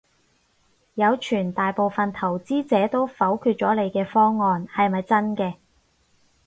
[0.95, 5.53] 有傳大部份投資者都否決咗你嘅方案，係咪真嘅？